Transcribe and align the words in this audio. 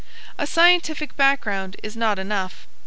A 0.39 0.47
scientific 0.47 1.15
background 1.15 1.75
is 1.83 1.95
not 1.95 2.17
enough. 2.17 2.65